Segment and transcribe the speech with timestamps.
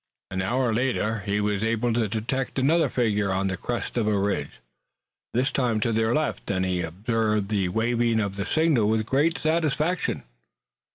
[0.31, 4.17] An hour later he was able to detect another figure on the crest of a
[4.17, 4.53] ridge,
[5.35, 9.37] this time to their left, and he observed the waving of the signal with great
[9.37, 10.23] satisfaction.